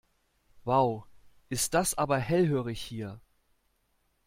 Wow, 0.65 1.05
ist 1.49 1.75
das 1.75 1.93
aber 1.93 2.17
hellhörig 2.17 2.81
hier. 2.81 3.21